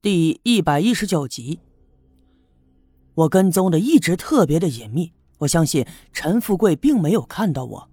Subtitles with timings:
[0.00, 1.58] 第一百一十九集，
[3.14, 7.88] 我跟踪的一直特别的隐秘，我相信陈富贵并没有看到我。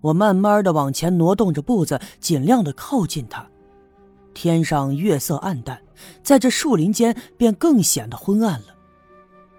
[0.00, 3.46] 我慢慢的往前挪动着步子，尽量的靠近他。
[4.32, 5.82] 天上月色暗淡，
[6.22, 8.68] 在这树林间便更显得昏暗了。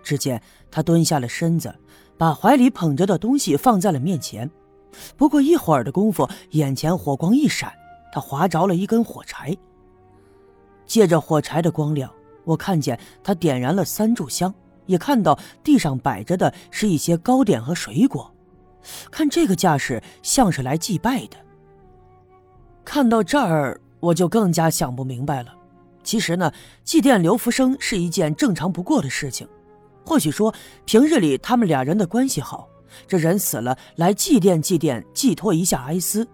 [0.02, 0.42] 只见
[0.72, 1.72] 他蹲下了身子，
[2.18, 4.50] 把怀里捧着的东西放在了面前。
[5.16, 7.72] 不过一会儿的功夫，眼前火光一闪，
[8.12, 9.56] 他划着了一根火柴。
[10.92, 12.12] 借着火柴的光亮，
[12.44, 14.54] 我看见他点燃了三炷香，
[14.88, 18.30] 也看到地上摆着的是一些糕点和水果。
[19.10, 21.38] 看这个架势，像是来祭拜的。
[22.84, 25.56] 看到这儿，我就更加想不明白了。
[26.04, 26.52] 其实呢，
[26.84, 29.48] 祭奠刘福生是一件正常不过的事情。
[30.06, 30.54] 或许说，
[30.84, 32.68] 平日里他们俩人的关系好，
[33.08, 36.28] 这人死了来祭奠祭奠，寄托一下哀思。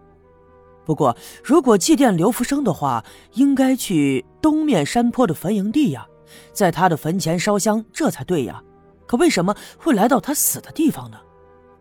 [0.88, 6.08] 不过，如果祭奠刘福生的话，应该去东面山坡的坟营地呀，
[6.54, 8.64] 在他的坟前烧香，这才对呀。
[9.06, 11.18] 可为什么会来到他死的地方呢？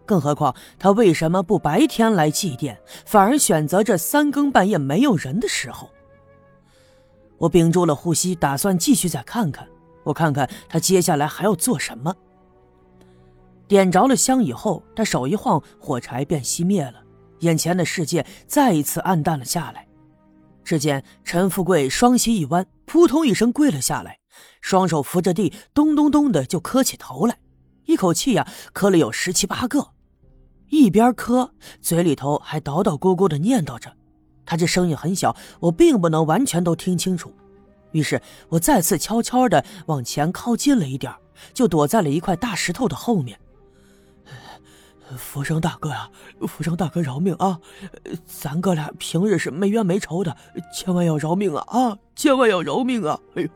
[0.04, 5.88] 更何况他为什么不白天来祭奠，反而选择这三更半夜没有人的时候？
[7.38, 9.68] 我屏住了呼吸，打算继续再看看。
[10.02, 12.12] 我看看他接下来还要做什么。
[13.68, 17.05] 点着了香以后，他手一晃，火柴便熄灭了。
[17.40, 19.86] 眼前的世界再一次暗淡了下来。
[20.64, 24.18] 只见陈富贵双膝一弯，扑通一声跪了下来，
[24.60, 27.38] 双手扶着地，咚咚咚的就磕起头来，
[27.84, 29.90] 一口气呀磕了有十七八个，
[30.68, 33.92] 一边磕嘴里头还叨叨咕咕的念叨着。
[34.44, 37.32] 他这声音很小，我并不能完全都听清楚。
[37.92, 41.12] 于是我再次悄悄的往前靠近了一点，
[41.54, 43.38] 就躲在了一块大石头的后面。
[45.16, 46.10] 福生大哥呀，
[46.48, 47.60] 福生大哥饶命啊！
[48.24, 50.36] 咱哥俩平日是没冤没仇的，
[50.74, 51.64] 千万要饶命啊！
[51.68, 53.18] 啊，千万要饶命啊！
[53.36, 53.48] 哎呦，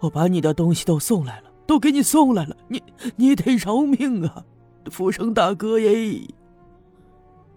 [0.00, 2.82] 我把你的东西都送来了，都给你送来了，你
[3.16, 4.44] 你得饶命啊！
[4.90, 6.22] 福生大哥耶！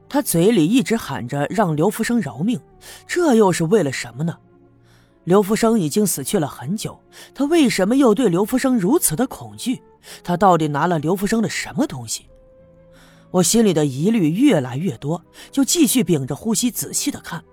[0.09, 2.59] 他嘴里一直喊着让刘福生饶命，
[3.07, 4.37] 这又是为了什么呢？
[5.23, 6.99] 刘福生已经死去了很久，
[7.33, 9.81] 他为什么又对刘福生如此的恐惧？
[10.23, 12.27] 他到底拿了刘福生的什么东西？
[13.35, 17.43] 我心里的疑虑越来越多，就继续屏着呼吸，仔细的看。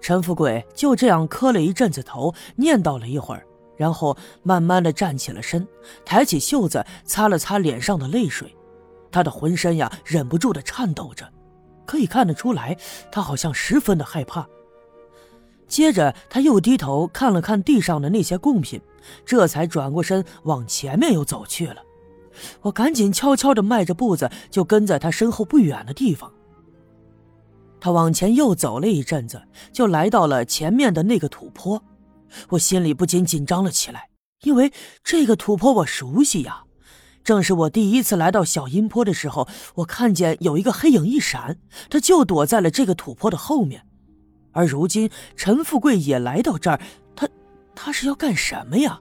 [0.00, 3.44] 陈富贵就这样磕了一阵子头，念叨了一会儿，
[3.76, 5.66] 然后慢慢的站起了身，
[6.04, 8.54] 抬起袖子擦了擦脸上的泪水。
[9.10, 11.28] 他的浑身呀，忍不住的颤抖着，
[11.84, 12.76] 可以看得出来，
[13.10, 14.46] 他好像十分的害怕。
[15.66, 18.80] 接着，他又低头看了看地上的那些贡品，
[19.24, 21.82] 这才转过身往前面又走去了。
[22.62, 26.32] 我赶紧悄悄地迈着步子，就跟在他身后不远的地方。
[27.78, 29.42] 他往前又走了一阵子，
[29.72, 31.82] 就来到了前面的那个土坡。
[32.48, 34.08] 我心里不禁紧张了起来，
[34.42, 34.72] 因为
[35.04, 36.64] 这个土坡我熟悉呀，
[37.22, 41.58] 正是我第一次来到小阴坡的时候，我看见有一个黑影一闪，
[41.88, 43.86] 他就躲在了这个土坡的后面。
[44.52, 46.80] 而如今陈富贵也来到这儿，
[47.14, 47.28] 他
[47.74, 48.98] 他是要干什么呀？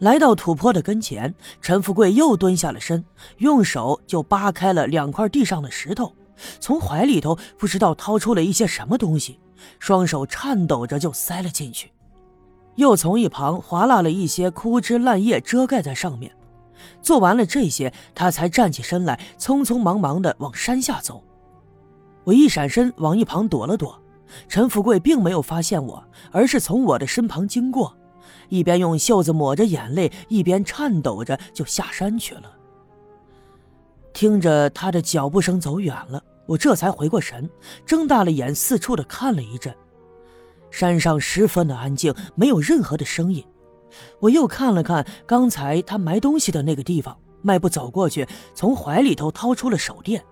[0.00, 3.04] 来到土坡的跟前，陈富贵又蹲下了身，
[3.38, 6.12] 用手就扒开了两块地上的石头，
[6.60, 9.38] 从怀里头不知道掏出了一些什么东西，
[9.78, 11.92] 双手颤抖着就塞了进去，
[12.74, 16.30] 又从一旁划拉了一些枯枝烂叶遮盖在上面。
[17.00, 21.22] 做完了这些，他才站起身来，匆匆忙忙地往山下走。
[22.24, 23.98] 我一闪身往一旁躲了躲，
[24.48, 27.96] 陈富贵并没有发现我，而是从我的身旁经过。
[28.48, 32.52] 一边用袖子抹着眼泪，一边颤抖着就下山去了。
[34.12, 37.50] 听着他的脚步声走远了，我这才回过神，
[37.84, 39.74] 睁大了眼，四处的看了一阵。
[40.70, 43.44] 山上十分的安静，没有任何的声音。
[44.20, 50.24] 我又看了看刚才他埋东西的那个地方，迈步走过去，从怀里头掏出了手电。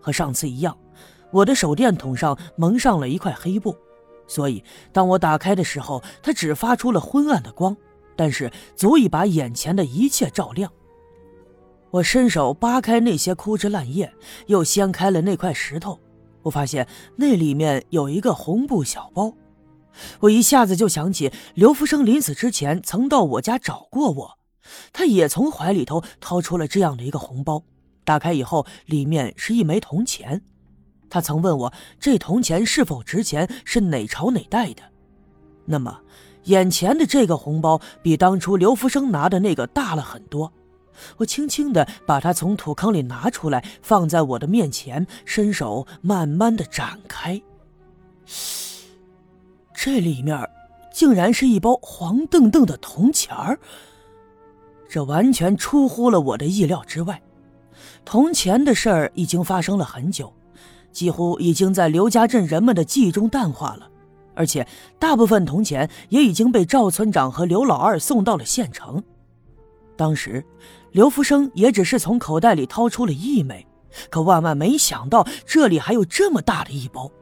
[0.00, 0.76] 和上次一样，
[1.32, 3.76] 我的手电筒上蒙上了一块黑布。
[4.26, 7.76] 所以，当我打开的时候，它只发出了昏暗的光，
[8.16, 10.70] 但是足以把眼前的一切照亮。
[11.90, 14.12] 我伸手扒开那些枯枝烂叶，
[14.46, 15.98] 又掀开了那块石头，
[16.42, 16.86] 我发现
[17.16, 19.32] 那里面有一个红布小包。
[20.20, 24.38] 我一下子就想起刘福生临死之前曾到我家找过我，
[24.92, 27.62] 他也从怀里头掏出了这样的一个红包，
[28.04, 30.42] 打开以后，里面是一枚铜钱。
[31.08, 34.82] 他曾问我这铜钱是否值钱，是哪朝哪代的。
[35.64, 36.00] 那么，
[36.44, 40.52] 眼前的这个红包比当初刘福生拿的那个大了很多。
[41.18, 47.40] 我轻轻地把它从土坑里拿出来，放在我的面前，伸手慢慢地展开。
[49.74, 50.48] 这里面
[50.92, 53.58] 竟然是一包黄澄澄的铜钱儿。
[54.88, 57.20] 这完全出乎了我的意料之外。
[58.04, 60.32] 铜钱的事儿已经发生了很久，
[60.96, 63.86] 几乎已经在刘家镇人们的记忆中淡化了，
[64.34, 64.66] 而且
[64.98, 69.04] 大部分铜钱也已经被赵村长和刘老二送到了县城。
[69.94, 70.42] 当时，
[70.92, 73.66] 刘福生也只是从口袋里掏出了一枚，
[74.08, 77.12] 可万万没想到这里还有这么大的一包。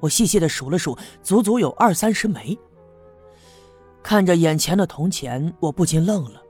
[0.00, 2.58] 我细细的数了数，足足有二三十枚。
[4.02, 6.42] 看着眼前的铜钱，我不禁愣了。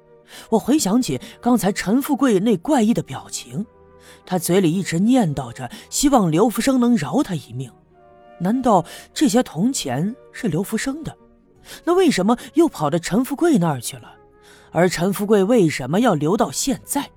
[0.51, 3.65] 我回想起刚才陈富贵那怪异的表情，
[4.27, 7.71] 他嘴里一直念叨着希望刘福生能饶他一命。
[8.39, 11.17] 难道这些铜钱是刘福生的？
[11.85, 14.15] 那为什么又跑到陈富贵那儿去了？
[14.71, 17.09] 而陈富贵为什么要留到现在？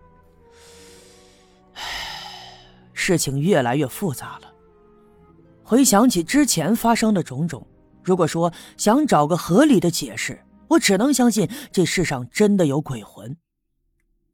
[1.73, 1.81] 唉，
[2.93, 4.53] 事情越来越复杂了。
[5.63, 7.65] 回想起之前发生的种种，
[8.03, 10.39] 如果说想找个合理的解释，
[10.69, 13.35] 我只能相信这世上真的有鬼魂。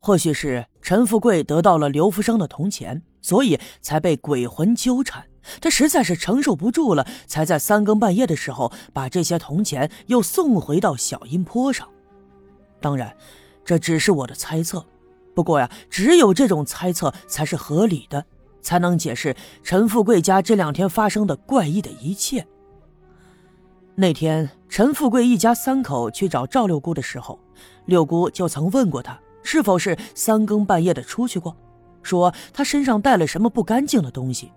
[0.06, 5.24] 或许是陈富贵得到了刘福生的铜钱，所以才被鬼魂纠缠。
[5.62, 11.88] 他实在是承受不住了，才在三更半夜的时候把这些铜钱又送回到小阴坡上。
[12.82, 13.16] 当然，
[13.64, 14.86] 这只是我的猜测。
[15.34, 18.26] 不过呀，只有这种猜测才是合理的。
[18.62, 22.46] 才能解释陈富贵家这两天发生的怪异的一切。
[23.96, 27.40] 那天，陈富贵一家三口去找赵六姑的时候，
[27.86, 31.56] 六姑就曾问过他是否是三更半夜的出去过，
[32.02, 34.52] 说他身上带了什么不干净的东西。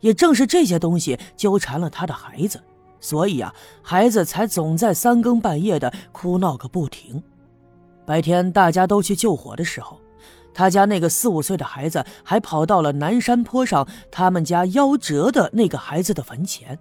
[0.00, 2.60] 也正是这些东西纠缠了他的孩子，
[3.00, 7.22] 所以啊，孩子才总在三更半夜的哭闹个不停。
[8.04, 10.00] 白天大家都去救火的时候。
[10.54, 16.78] 他家那个四五岁的孩子还跑到了南山坡上，他们家夭折的那个孩子的坟前。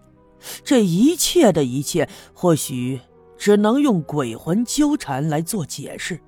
[0.64, 3.00] 这一切的一切，或许
[3.38, 6.20] 只能用鬼魂纠缠来做解释。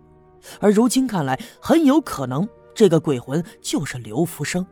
[0.60, 4.66] 而如今看来，很有可能这个鬼魂就是刘福生。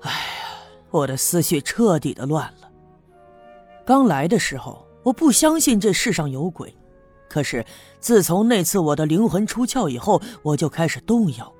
[0.00, 0.16] 哎呀，
[0.90, 2.70] 我的思绪彻底的乱了。
[3.84, 6.74] 刚来的时候，我不相信这世上有鬼。
[7.28, 7.64] 可是，
[7.98, 11.52] 自从那次我的灵魂出窍以后，我就开始动摇。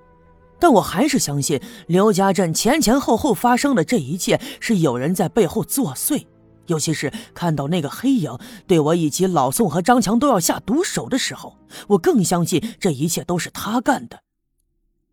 [0.59, 6.25] 但我还是相信刘家镇前前后后发生的这一切是有人在背后作祟。
[6.67, 11.57] 尤其是看到那个黑影对我以及老宋和张强都要下毒手的时候，
[11.89, 14.21] 我更相信这一切都是他干的。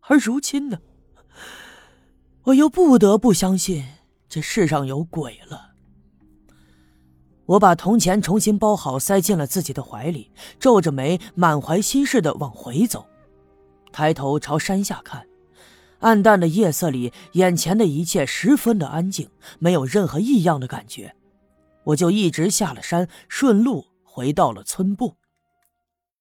[0.02, 0.78] 而如今呢，
[2.44, 3.84] 我又不得不相信
[4.28, 5.70] 这世上有鬼了。
[7.46, 13.06] 我把铜钱重新包好，塞进了自己的怀里，皱着眉，满怀心事的往回走。
[13.92, 15.26] 抬头朝山下看，
[16.00, 19.28] 暗淡的夜色里，眼前的一切十分的安静，
[19.58, 21.14] 没有任何异样的感觉。
[21.84, 25.16] 我就一直下了山，顺路回到了村部。